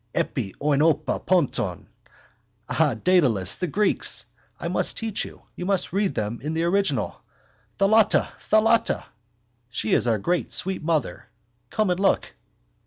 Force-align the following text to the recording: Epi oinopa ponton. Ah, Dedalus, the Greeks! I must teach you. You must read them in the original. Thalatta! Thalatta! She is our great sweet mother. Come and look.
Epi 0.15 0.55
oinopa 0.59 1.23
ponton. 1.23 1.87
Ah, 2.67 2.95
Dedalus, 2.95 3.55
the 3.55 3.67
Greeks! 3.67 4.25
I 4.59 4.67
must 4.67 4.97
teach 4.97 5.23
you. 5.23 5.43
You 5.53 5.67
must 5.67 5.93
read 5.93 6.15
them 6.15 6.39
in 6.41 6.55
the 6.55 6.63
original. 6.63 7.21
Thalatta! 7.77 8.29
Thalatta! 8.49 9.05
She 9.69 9.93
is 9.93 10.07
our 10.07 10.17
great 10.17 10.51
sweet 10.51 10.81
mother. 10.81 11.27
Come 11.69 11.91
and 11.91 11.99
look. 11.99 12.33